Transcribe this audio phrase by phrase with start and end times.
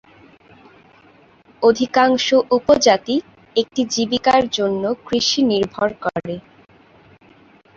[1.61, 3.15] অধিকাংশ উপজাতি
[3.55, 6.35] একটি জীবিকার জন্য কৃষি নির্ভর করে।